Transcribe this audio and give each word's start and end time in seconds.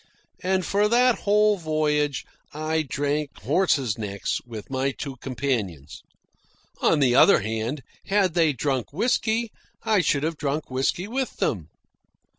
And 0.41 0.65
for 0.65 0.87
that 0.87 1.19
whole 1.19 1.57
voyage 1.59 2.25
I 2.55 2.81
drank 2.81 3.37
horse's 3.43 3.99
necks 3.99 4.41
with 4.47 4.71
my 4.71 4.89
two 4.89 5.17
companions. 5.17 6.01
On 6.81 6.97
the 6.99 7.13
other 7.13 7.41
hand, 7.41 7.83
had 8.07 8.33
they 8.33 8.51
drunk 8.51 8.91
whisky, 8.91 9.51
I 9.83 10.01
should 10.01 10.23
have 10.23 10.37
drunk 10.37 10.71
whisky 10.71 11.07
with 11.07 11.37
them. 11.37 11.67